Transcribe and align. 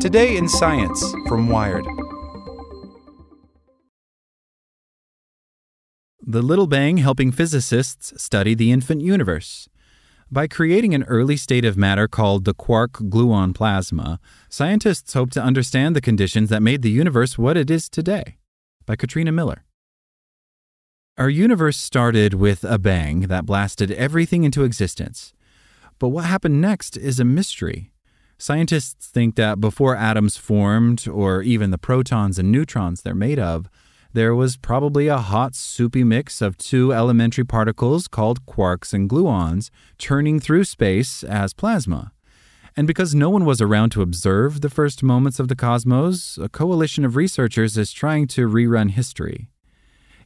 Today 0.00 0.36
in 0.36 0.48
Science 0.48 1.14
from 1.28 1.48
Wired. 1.48 1.84
The 6.20 6.42
Little 6.42 6.66
Bang 6.66 6.98
helping 6.98 7.32
physicists 7.32 8.20
study 8.22 8.54
the 8.54 8.72
infant 8.72 9.00
universe. 9.00 9.68
By 10.30 10.46
creating 10.48 10.94
an 10.94 11.04
early 11.04 11.36
state 11.36 11.64
of 11.64 11.76
matter 11.76 12.08
called 12.08 12.44
the 12.44 12.54
quark 12.54 12.92
gluon 12.92 13.54
plasma, 13.54 14.20
scientists 14.48 15.14
hope 15.14 15.30
to 15.30 15.42
understand 15.42 15.96
the 15.96 16.00
conditions 16.00 16.50
that 16.50 16.62
made 16.62 16.82
the 16.82 16.90
universe 16.90 17.38
what 17.38 17.56
it 17.56 17.70
is 17.70 17.88
today. 17.88 18.36
By 18.84 18.96
Katrina 18.96 19.32
Miller. 19.32 19.64
Our 21.16 21.30
universe 21.30 21.76
started 21.76 22.34
with 22.34 22.64
a 22.64 22.78
bang 22.78 23.20
that 23.28 23.46
blasted 23.46 23.90
everything 23.92 24.44
into 24.44 24.64
existence. 24.64 25.32
But 25.98 26.08
what 26.08 26.24
happened 26.24 26.60
next 26.60 26.96
is 26.96 27.20
a 27.20 27.24
mystery. 27.24 27.92
Scientists 28.38 29.06
think 29.06 29.36
that 29.36 29.60
before 29.60 29.96
atoms 29.96 30.36
formed, 30.36 31.06
or 31.08 31.42
even 31.42 31.70
the 31.70 31.78
protons 31.78 32.38
and 32.38 32.50
neutrons 32.50 33.02
they're 33.02 33.14
made 33.14 33.38
of, 33.38 33.68
there 34.12 34.34
was 34.34 34.56
probably 34.56 35.08
a 35.08 35.18
hot, 35.18 35.54
soupy 35.54 36.04
mix 36.04 36.40
of 36.40 36.56
two 36.56 36.92
elementary 36.92 37.44
particles 37.44 38.06
called 38.06 38.46
quarks 38.46 38.92
and 38.92 39.10
gluons 39.10 39.70
churning 39.98 40.38
through 40.38 40.64
space 40.64 41.24
as 41.24 41.52
plasma. 41.52 42.12
And 42.76 42.86
because 42.86 43.14
no 43.14 43.30
one 43.30 43.44
was 43.44 43.60
around 43.60 43.90
to 43.90 44.02
observe 44.02 44.60
the 44.60 44.70
first 44.70 45.02
moments 45.02 45.38
of 45.38 45.48
the 45.48 45.56
cosmos, 45.56 46.38
a 46.38 46.48
coalition 46.48 47.04
of 47.04 47.16
researchers 47.16 47.76
is 47.76 47.92
trying 47.92 48.26
to 48.28 48.48
rerun 48.48 48.90
history. 48.90 49.48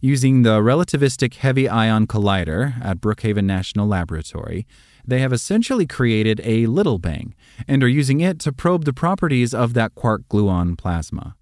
Using 0.00 0.42
the 0.42 0.60
relativistic 0.60 1.34
heavy 1.34 1.68
ion 1.68 2.06
collider 2.06 2.80
at 2.84 3.00
Brookhaven 3.00 3.44
National 3.44 3.88
Laboratory, 3.88 4.64
they 5.04 5.18
have 5.18 5.32
essentially 5.32 5.86
created 5.86 6.40
a 6.44 6.66
little 6.66 6.98
bang 6.98 7.34
and 7.66 7.82
are 7.82 7.88
using 7.88 8.20
it 8.20 8.38
to 8.40 8.52
probe 8.52 8.84
the 8.84 8.92
properties 8.92 9.52
of 9.52 9.74
that 9.74 9.96
quark 9.96 10.22
gluon 10.28 10.78
plasma. 10.78 11.34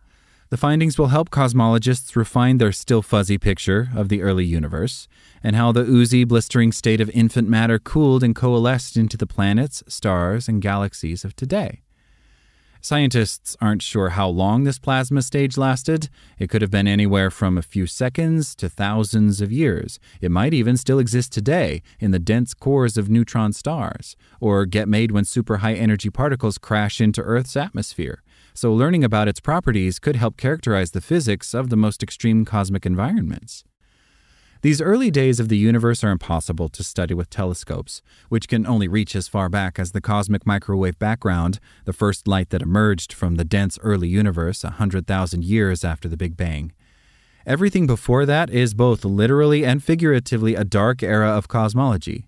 The 0.49 0.57
findings 0.57 0.97
will 0.97 1.09
help 1.09 1.29
cosmologists 1.29 2.17
refine 2.17 2.57
their 2.57 2.73
still 2.73 3.03
fuzzy 3.03 3.37
picture 3.37 3.89
of 3.95 4.09
the 4.09 4.23
early 4.23 4.45
universe 4.47 5.07
and 5.43 5.55
how 5.55 5.73
the 5.73 5.81
oozy, 5.81 6.25
blistering 6.25 6.73
state 6.73 7.01
of 7.01 7.11
infant 7.11 7.49
matter 7.49 7.79
cooled 7.79 8.23
and 8.23 8.35
coalesced 8.35 8.97
into 8.97 9.19
the 9.19 9.27
planets, 9.27 9.83
stars, 9.87 10.49
and 10.49 10.63
galaxies 10.63 11.25
of 11.25 11.37
today. 11.37 11.83
Scientists 12.81 13.57
aren't 13.61 13.83
sure 13.83 14.11
how 14.11 14.29
long 14.29 14.65
this 14.65 14.79
plasma 14.79 15.23
stage 15.23 15.57
lasted. 15.57 16.09
It 16.39 16.49
could 16.49 16.63
have 16.63 16.71
been 16.71 16.87
anywhere 16.87 17.31
from 17.31 17.59
a 17.59 17.63
few 17.63 17.87
seconds 17.87 18.55
to 18.57 18.69
thousands 18.69 19.41
of 19.41 19.51
years. 19.51 19.99
It 20.21 20.31
might 20.31 20.55
even 20.55 20.77
still 20.77 20.99
exist 20.99 21.33
today 21.33 21.83
in 21.99 22.11
the 22.11 22.19
dense 22.19 22.55
cores 22.55 22.97
of 22.97 23.11
neutron 23.11 23.53
stars, 23.53 24.17
or 24.41 24.67
get 24.67 24.89
made 24.89 25.11
when 25.11 25.25
super 25.25 25.59
high 25.59 25.75
energy 25.75 26.11
particles 26.11 26.59
crash 26.59 27.01
into 27.01 27.23
Earth's 27.23 27.57
atmosphere. 27.57 28.23
So, 28.55 28.73
learning 28.73 29.05
about 29.05 29.29
its 29.29 29.41
properties 29.41 29.99
could 29.99 30.17
help 30.17 30.37
characterize 30.37 30.93
the 30.93 31.01
physics 31.01 31.55
of 31.55 31.69
the 31.69 31.77
most 31.77 32.03
extreme 32.03 32.45
cosmic 32.45 32.87
environments. 32.87 33.65
These 34.67 34.83
early 34.83 35.13
days 35.13 35.39
of 35.39 35.49
the 35.49 35.57
universe 35.57 36.03
are 36.03 36.11
impossible 36.11 36.69
to 36.71 36.83
study 36.83 37.15
with 37.15 37.31
telescopes, 37.31 38.03
which 38.29 38.49
can 38.49 38.67
only 38.67 38.89
reach 38.89 39.15
as 39.15 39.29
far 39.29 39.49
back 39.49 39.79
as 39.79 39.93
the 39.93 40.01
cosmic 40.01 40.45
microwave 40.45 40.99
background, 40.99 41.61
the 41.85 41.93
first 41.93 42.27
light 42.27 42.51
that 42.51 42.63
emerged 42.63 43.13
from 43.13 43.37
the 43.37 43.45
dense 43.45 43.79
early 43.81 44.09
universe 44.09 44.65
a 44.65 44.75
100,000 44.83 45.45
years 45.45 45.85
after 45.85 46.09
the 46.09 46.17
Big 46.17 46.37
Bang. 46.37 46.73
Everything 47.47 47.87
before 47.87 48.27
that 48.27 48.51
is 48.51 48.75
both 48.75 49.05
literally 49.05 49.65
and 49.65 49.85
figuratively 49.85 50.57
a 50.57 50.65
dark 50.65 51.01
era 51.01 51.29
of 51.29 51.47
cosmology. 51.47 52.27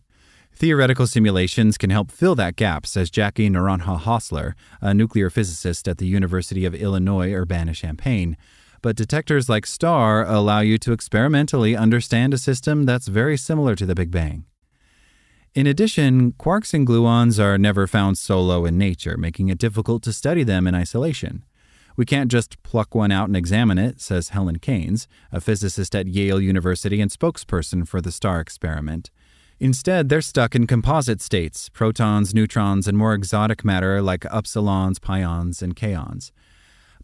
Theoretical 0.52 1.08
simulations 1.08 1.76
can 1.76 1.90
help 1.90 2.12
fill 2.12 2.36
that 2.36 2.54
gap, 2.54 2.86
says 2.86 3.10
Jaki 3.10 3.50
Noronha-Hostler, 3.50 4.54
a 4.80 4.94
nuclear 4.94 5.28
physicist 5.28 5.88
at 5.88 5.98
the 5.98 6.06
University 6.06 6.64
of 6.64 6.76
Illinois 6.76 7.32
Urbana 7.32 7.74
Champaign 7.74 8.36
but 8.82 8.96
detectors 8.96 9.48
like 9.48 9.66
STAR 9.66 10.24
allow 10.24 10.60
you 10.60 10.78
to 10.78 10.92
experimentally 10.92 11.76
understand 11.76 12.34
a 12.34 12.38
system 12.38 12.84
that's 12.84 13.08
very 13.08 13.36
similar 13.36 13.74
to 13.74 13.86
the 13.86 13.94
Big 13.94 14.10
Bang. 14.10 14.44
In 15.54 15.66
addition, 15.66 16.32
quarks 16.32 16.74
and 16.74 16.86
gluons 16.86 17.42
are 17.42 17.58
never 17.58 17.86
found 17.86 18.18
solo 18.18 18.64
in 18.64 18.78
nature, 18.78 19.16
making 19.16 19.48
it 19.48 19.58
difficult 19.58 20.02
to 20.04 20.12
study 20.12 20.44
them 20.44 20.66
in 20.66 20.74
isolation. 20.74 21.44
We 21.96 22.04
can't 22.04 22.30
just 22.30 22.62
pluck 22.62 22.94
one 22.94 23.10
out 23.10 23.26
and 23.28 23.36
examine 23.36 23.76
it, 23.78 24.00
says 24.00 24.28
Helen 24.28 24.60
Caines, 24.60 25.08
a 25.32 25.40
physicist 25.40 25.96
at 25.96 26.06
Yale 26.06 26.40
University 26.40 27.00
and 27.00 27.10
spokesperson 27.10 27.88
for 27.88 28.00
the 28.00 28.12
STAR 28.12 28.38
experiment. 28.40 29.10
Instead, 29.58 30.08
they're 30.08 30.20
stuck 30.20 30.54
in 30.54 30.68
composite 30.68 31.20
states 31.20 31.68
protons, 31.70 32.32
neutrons, 32.32 32.86
and 32.86 32.96
more 32.96 33.14
exotic 33.14 33.64
matter 33.64 34.00
like 34.00 34.20
upsilons, 34.20 35.00
pions, 35.00 35.60
and 35.60 35.74
kaons. 35.74 36.30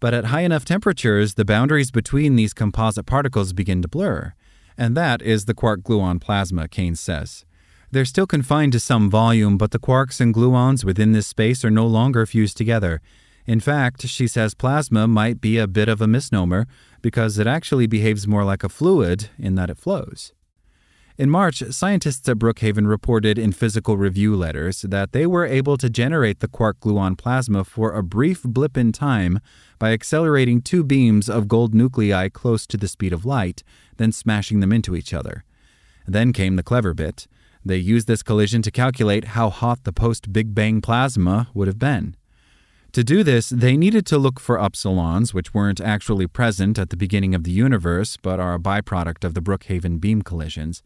But 0.04 0.12
at 0.12 0.26
high 0.26 0.42
enough 0.42 0.66
temperatures, 0.66 1.32
the 1.32 1.47
boundaries 1.47 1.91
between 1.91 2.37
these 2.37 2.53
composite 2.53 3.06
particles 3.06 3.54
begin 3.54 3.81
to 3.81 3.88
blur. 3.88 4.34
And 4.76 4.94
that 4.94 5.22
is 5.22 5.47
the 5.47 5.54
quark 5.54 5.81
gluon 5.81 6.20
plasma, 6.20 6.69
Caines 6.69 7.00
says. 7.00 7.47
They're 7.91 8.04
still 8.04 8.26
confined 8.26 8.72
to 8.72 8.81
some 8.81 9.09
volume, 9.09 9.56
but 9.56 9.70
the 9.70 9.78
quarks 9.78 10.20
and 10.20 10.34
gluons 10.34 10.84
within 10.84 11.12
this 11.12 11.26
space 11.26 11.65
are 11.65 11.70
no 11.70 11.87
longer 11.87 12.26
fused 12.26 12.59
together. 12.59 13.00
In 13.47 13.60
fact, 13.60 14.06
she 14.06 14.28
says 14.28 14.53
plasma 14.53 15.09
might 15.09 15.41
be 15.41 15.56
a 15.56 15.66
bit 15.66 15.88
of 15.88 16.03
a 16.03 16.06
misnomer 16.06 16.66
because 17.00 17.38
it 17.38 17.47
actually 17.47 17.86
behaves 17.86 18.28
more 18.28 18.44
like 18.44 18.62
a 18.62 18.69
fluid 18.69 19.31
in 19.38 19.54
that 19.54 19.71
it 19.71 19.78
flows. 19.78 20.34
In 21.16 21.30
March, 21.30 21.62
scientists 21.70 22.28
at 22.28 22.41
Brookhaven 22.41 22.88
reported 22.88 23.38
in 23.38 23.52
physical 23.52 23.97
review 23.97 24.34
letters 24.34 24.82
that 24.82 25.12
they 25.12 25.28
were 25.28 25.47
able 25.47 25.76
to 25.76 25.88
generate 25.88 26.41
the 26.41 26.48
quark 26.48 26.80
gluon 26.80 27.16
plasma 27.16 27.62
for 27.62 27.92
a 27.92 28.02
brief 28.02 28.42
blip 28.42 28.76
in 28.76 28.91
time 28.91 29.38
by 29.78 29.92
accelerating 29.92 30.60
two 30.60 30.82
beams 30.82 31.28
of 31.28 31.47
gold 31.47 31.72
nuclei 31.72 32.28
close 32.28 32.66
to 32.66 32.76
the 32.76 32.88
speed 32.88 33.12
of 33.12 33.24
light, 33.24 33.62
then 33.97 34.10
smashing 34.10 34.58
them 34.58 34.72
into 34.72 34.97
each 34.97 35.14
other. 35.14 35.44
Then 36.04 36.32
came 36.32 36.56
the 36.56 36.64
clever 36.64 36.94
bit. 36.94 37.28
They 37.64 37.76
used 37.76 38.08
this 38.08 38.24
collision 38.24 38.60
to 38.62 38.72
calculate 38.72 39.36
how 39.36 39.50
hot 39.50 39.84
the 39.84 39.92
post 39.92 40.32
Big 40.32 40.53
Bang 40.53 40.80
plasma 40.80 41.48
would 41.54 41.69
have 41.69 41.78
been. 41.78 42.16
To 42.91 43.04
do 43.04 43.22
this, 43.22 43.50
they 43.50 43.76
needed 43.76 44.04
to 44.06 44.19
look 44.19 44.41
for 44.41 44.56
upsilons, 44.56 45.32
which 45.32 45.54
weren't 45.54 45.80
actually 45.80 46.26
present 46.26 46.76
at 46.76 46.91
the 46.91 46.97
beginning 46.97 47.36
of 47.36 47.44
the 47.44 47.53
universe 47.53 48.16
but 48.20 48.41
are 48.41 48.54
a 48.54 48.58
byproduct 48.58 49.22
of 49.22 49.34
the 49.34 49.41
Brookhaven 49.41 50.00
beam 50.00 50.22
collisions. 50.22 50.82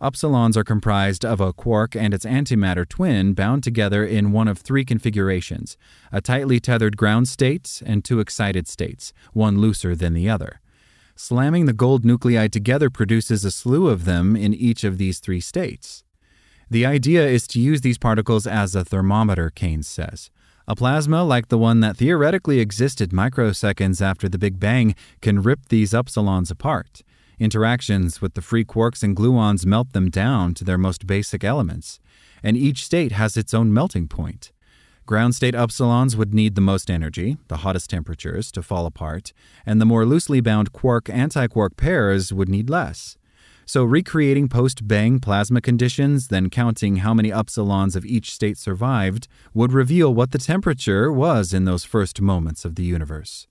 Upsilons 0.00 0.56
are 0.56 0.62
comprised 0.62 1.24
of 1.24 1.40
a 1.40 1.52
quark 1.52 1.96
and 1.96 2.14
its 2.14 2.24
antimatter 2.24 2.88
twin 2.88 3.34
bound 3.34 3.64
together 3.64 4.04
in 4.04 4.30
one 4.30 4.46
of 4.46 4.58
three 4.58 4.84
configurations 4.84 5.76
a 6.12 6.20
tightly 6.20 6.60
tethered 6.60 6.96
ground 6.96 7.26
state 7.26 7.82
and 7.84 8.04
two 8.04 8.20
excited 8.20 8.68
states, 8.68 9.12
one 9.32 9.58
looser 9.58 9.96
than 9.96 10.14
the 10.14 10.28
other. 10.28 10.60
Slamming 11.16 11.66
the 11.66 11.72
gold 11.72 12.04
nuclei 12.04 12.46
together 12.46 12.90
produces 12.90 13.44
a 13.44 13.50
slew 13.50 13.88
of 13.88 14.04
them 14.04 14.36
in 14.36 14.54
each 14.54 14.84
of 14.84 14.98
these 14.98 15.18
three 15.18 15.40
states. 15.40 16.04
The 16.70 16.86
idea 16.86 17.26
is 17.26 17.48
to 17.48 17.60
use 17.60 17.80
these 17.80 17.98
particles 17.98 18.46
as 18.46 18.76
a 18.76 18.84
thermometer, 18.84 19.50
Caines 19.50 19.88
says. 19.88 20.30
A 20.68 20.76
plasma 20.76 21.24
like 21.24 21.48
the 21.48 21.58
one 21.58 21.80
that 21.80 21.96
theoretically 21.96 22.60
existed 22.60 23.10
microseconds 23.10 24.00
after 24.00 24.28
the 24.28 24.38
Big 24.38 24.60
Bang 24.60 24.94
can 25.20 25.42
rip 25.42 25.70
these 25.70 25.92
upsilons 25.92 26.52
apart. 26.52 27.02
Interactions 27.40 28.20
with 28.20 28.34
the 28.34 28.42
free 28.42 28.64
quarks 28.64 29.02
and 29.02 29.16
gluons 29.16 29.64
melt 29.64 29.92
them 29.92 30.10
down 30.10 30.54
to 30.54 30.64
their 30.64 30.78
most 30.78 31.06
basic 31.06 31.44
elements, 31.44 32.00
and 32.42 32.56
each 32.56 32.84
state 32.84 33.12
has 33.12 33.36
its 33.36 33.54
own 33.54 33.72
melting 33.72 34.08
point. 34.08 34.52
Ground 35.06 35.34
state 35.34 35.54
upsilons 35.54 36.16
would 36.16 36.34
need 36.34 36.54
the 36.54 36.60
most 36.60 36.90
energy, 36.90 37.38
the 37.46 37.58
hottest 37.58 37.88
temperatures, 37.88 38.52
to 38.52 38.62
fall 38.62 38.86
apart, 38.86 39.32
and 39.64 39.80
the 39.80 39.86
more 39.86 40.04
loosely 40.04 40.40
bound 40.40 40.72
quark 40.72 41.04
antiquark 41.04 41.76
pairs 41.76 42.32
would 42.32 42.48
need 42.48 42.68
less. 42.68 43.16
So, 43.64 43.84
recreating 43.84 44.48
post 44.48 44.88
bang 44.88 45.20
plasma 45.20 45.60
conditions, 45.60 46.28
then 46.28 46.50
counting 46.50 46.96
how 46.96 47.14
many 47.14 47.30
upsilons 47.30 47.96
of 47.96 48.04
each 48.04 48.32
state 48.32 48.58
survived, 48.58 49.28
would 49.54 49.72
reveal 49.72 50.12
what 50.12 50.32
the 50.32 50.38
temperature 50.38 51.12
was 51.12 51.54
in 51.54 51.66
those 51.66 51.84
first 51.84 52.20
moments 52.20 52.64
of 52.64 52.74
the 52.74 52.84
universe. 52.84 53.46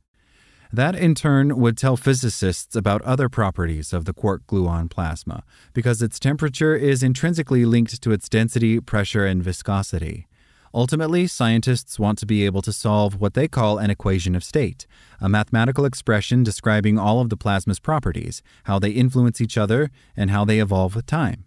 That 0.72 0.96
in 0.96 1.16
turn 1.16 1.58
would 1.58 1.78
tell 1.78 1.98
physicists 1.98 2.75
about 2.75 3.02
other 3.04 3.30
properties 3.30 3.94
of 3.94 4.06
the 4.06 4.14
quark 4.14 4.46
gluon 4.48 4.90
plasma, 4.90 5.44
because 5.74 6.02
its 6.02 6.19
temperature 6.19 6.75
is 6.75 7.04
intrinsically 7.04 7.66
linked 7.66 8.02
to 8.02 8.12
its 8.12 8.30
density, 8.30 8.80
pressure, 8.80 9.25
and 9.25 9.42
viscosity. 9.42 10.28
Ultimately, 10.74 11.25
scientists 11.25 11.98
want 11.98 12.19
to 12.19 12.25
be 12.25 12.46
able 12.46 12.62
to 12.62 12.74
solve 12.74 13.19
what 13.19 13.34
they 13.34 13.48
call 13.48 13.80
an 13.80 13.90
equation 13.90 14.36
of 14.36 14.44
state, 14.44 14.86
a 15.19 15.30
mathematical 15.30 15.86
expression 15.86 16.44
describing 16.44 17.00
all 17.00 17.22
of 17.22 17.30
the 17.30 17.38
plasma's 17.38 17.80
properties, 17.80 18.44
how 18.66 18.78
they 18.78 18.92
influence 18.92 19.42
each 19.42 19.58
other, 19.58 19.90
and 20.16 20.30
how 20.30 20.46
they 20.46 20.60
evolve 20.60 20.96
with 20.96 21.08
time. 21.08 21.46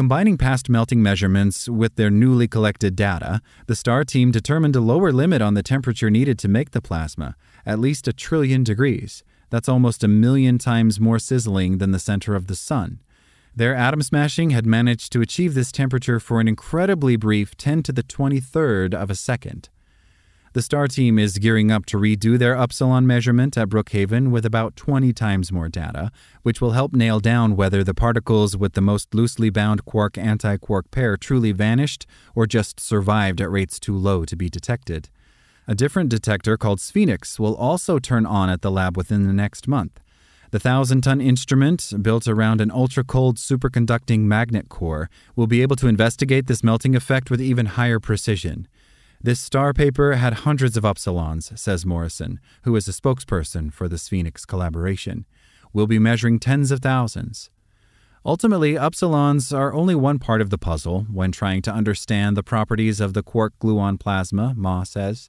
Combining 0.00 0.38
past 0.38 0.70
melting 0.70 1.02
measurements 1.02 1.68
with 1.68 1.96
their 1.96 2.08
newly 2.08 2.48
collected 2.48 2.96
data, 2.96 3.42
the 3.66 3.76
STAR 3.76 4.02
team 4.02 4.30
determined 4.30 4.74
a 4.74 4.80
lower 4.80 5.12
limit 5.12 5.42
on 5.42 5.52
the 5.52 5.62
temperature 5.62 6.08
needed 6.08 6.38
to 6.38 6.48
make 6.48 6.70
the 6.70 6.80
plasma, 6.80 7.36
at 7.66 7.78
least 7.78 8.08
a 8.08 8.14
trillion 8.14 8.64
degrees. 8.64 9.22
That's 9.50 9.68
almost 9.68 10.02
a 10.02 10.08
million 10.08 10.56
times 10.56 10.98
more 10.98 11.18
sizzling 11.18 11.76
than 11.76 11.90
the 11.90 11.98
center 11.98 12.34
of 12.34 12.46
the 12.46 12.56
sun. 12.56 13.00
Their 13.54 13.74
atom 13.74 14.00
smashing 14.00 14.48
had 14.48 14.64
managed 14.64 15.12
to 15.12 15.20
achieve 15.20 15.52
this 15.52 15.70
temperature 15.70 16.18
for 16.18 16.40
an 16.40 16.48
incredibly 16.48 17.16
brief 17.16 17.54
10 17.58 17.82
to 17.82 17.92
the 17.92 18.02
23rd 18.02 18.94
of 18.94 19.10
a 19.10 19.14
second. 19.14 19.68
The 20.52 20.62
STAR 20.62 20.88
team 20.88 21.16
is 21.16 21.38
gearing 21.38 21.70
up 21.70 21.86
to 21.86 21.96
redo 21.96 22.36
their 22.36 22.54
upsilon 22.54 23.06
measurement 23.06 23.56
at 23.56 23.68
Brookhaven 23.68 24.32
with 24.32 24.44
about 24.44 24.74
20 24.74 25.12
times 25.12 25.52
more 25.52 25.68
data, 25.68 26.10
which 26.42 26.60
will 26.60 26.72
help 26.72 26.92
nail 26.92 27.20
down 27.20 27.54
whether 27.54 27.84
the 27.84 27.94
particles 27.94 28.56
with 28.56 28.72
the 28.72 28.80
most 28.80 29.14
loosely 29.14 29.48
bound 29.48 29.84
quark 29.84 30.18
anti 30.18 30.56
quark 30.56 30.90
pair 30.90 31.16
truly 31.16 31.52
vanished 31.52 32.04
or 32.34 32.48
just 32.48 32.80
survived 32.80 33.40
at 33.40 33.48
rates 33.48 33.78
too 33.78 33.96
low 33.96 34.24
to 34.24 34.34
be 34.34 34.50
detected. 34.50 35.08
A 35.68 35.76
different 35.76 36.10
detector 36.10 36.56
called 36.56 36.80
sPHENIX 36.80 37.38
will 37.38 37.54
also 37.54 38.00
turn 38.00 38.26
on 38.26 38.50
at 38.50 38.60
the 38.60 38.72
lab 38.72 38.96
within 38.96 39.28
the 39.28 39.32
next 39.32 39.68
month. 39.68 40.00
The 40.50 40.58
thousand 40.58 41.02
ton 41.02 41.20
instrument, 41.20 41.92
built 42.02 42.26
around 42.26 42.60
an 42.60 42.72
ultra 42.72 43.04
cold 43.04 43.36
superconducting 43.36 44.22
magnet 44.22 44.68
core, 44.68 45.08
will 45.36 45.46
be 45.46 45.62
able 45.62 45.76
to 45.76 45.86
investigate 45.86 46.48
this 46.48 46.64
melting 46.64 46.96
effect 46.96 47.30
with 47.30 47.40
even 47.40 47.66
higher 47.66 48.00
precision. 48.00 48.66
This 49.22 49.38
star 49.38 49.74
paper 49.74 50.14
had 50.14 50.32
hundreds 50.32 50.78
of 50.78 50.84
upsilons, 50.84 51.58
says 51.58 51.84
Morrison, 51.84 52.40
who 52.62 52.74
is 52.74 52.88
a 52.88 52.92
spokesperson 52.92 53.70
for 53.70 53.86
the 53.86 53.96
sPHENIX 53.96 54.46
collaboration. 54.46 55.26
We'll 55.74 55.86
be 55.86 55.98
measuring 55.98 56.38
tens 56.38 56.70
of 56.70 56.80
thousands. 56.80 57.50
Ultimately, 58.24 58.74
upsilons 58.74 59.54
are 59.54 59.74
only 59.74 59.94
one 59.94 60.18
part 60.18 60.40
of 60.40 60.48
the 60.48 60.56
puzzle 60.56 61.02
when 61.12 61.32
trying 61.32 61.60
to 61.62 61.72
understand 61.72 62.34
the 62.34 62.42
properties 62.42 62.98
of 62.98 63.12
the 63.12 63.22
quark 63.22 63.52
gluon 63.60 64.00
plasma, 64.00 64.54
Ma 64.56 64.84
says. 64.84 65.28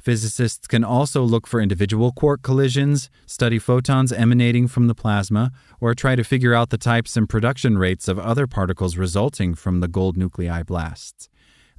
Physicists 0.00 0.66
can 0.66 0.82
also 0.82 1.22
look 1.22 1.46
for 1.46 1.60
individual 1.60 2.12
quark 2.12 2.40
collisions, 2.40 3.10
study 3.26 3.58
photons 3.58 4.12
emanating 4.12 4.66
from 4.66 4.86
the 4.86 4.94
plasma, 4.94 5.52
or 5.78 5.94
try 5.94 6.16
to 6.16 6.24
figure 6.24 6.54
out 6.54 6.70
the 6.70 6.78
types 6.78 7.18
and 7.18 7.28
production 7.28 7.76
rates 7.76 8.08
of 8.08 8.18
other 8.18 8.46
particles 8.46 8.96
resulting 8.96 9.54
from 9.54 9.80
the 9.80 9.88
gold 9.88 10.16
nuclei 10.16 10.62
blasts. 10.62 11.28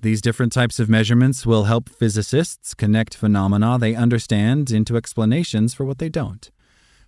These 0.02 0.22
different 0.22 0.54
types 0.54 0.80
of 0.80 0.90
measurements 0.90 1.46
will 1.46 1.64
help 1.64 1.90
physicists 1.90 2.76
connect 2.76 3.16
phenomena 3.16 3.80
they 3.80 3.96
understand 3.96 4.70
into 4.70 4.96
explanations 4.96 5.74
for 5.74 5.86
what 5.86 5.98
they 5.98 6.10
don't. 6.10 6.52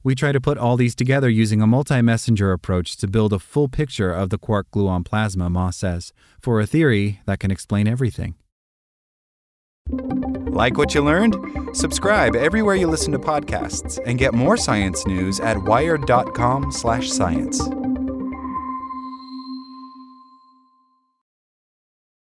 We 0.03 0.15
try 0.15 0.31
to 0.31 0.41
put 0.41 0.57
all 0.57 0.75
these 0.75 0.95
together 0.95 1.29
using 1.29 1.61
a 1.61 1.67
multi 1.67 2.01
messenger 2.01 2.51
approach 2.51 2.97
to 2.97 3.07
build 3.07 3.33
a 3.33 3.39
full 3.39 3.67
picture 3.67 4.11
of 4.11 4.29
the 4.29 4.39
quark 4.39 4.71
gluon 4.71 5.05
plasma, 5.05 5.49
Ma 5.49 5.69
says, 5.69 6.13
for 6.41 6.59
a 6.59 6.65
theory 6.65 7.21
that 7.25 7.39
can 7.39 7.51
explain 7.51 7.87
everything. 7.87 8.35
Like 9.89 10.77
what 10.77 10.95
you 10.95 11.03
learned? 11.03 11.35
Subscribe 11.73 12.35
everywhere 12.35 12.75
you 12.75 12.87
listen 12.87 13.11
to 13.11 13.19
podcasts 13.19 13.99
and 14.05 14.17
get 14.17 14.33
more 14.33 14.57
science 14.57 15.05
news 15.05 15.39
at 15.39 15.61
wired.com/science. 15.63 17.78